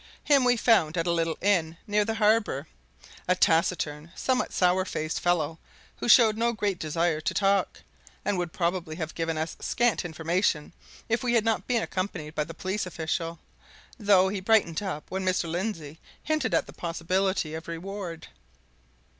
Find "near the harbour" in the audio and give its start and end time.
1.85-2.65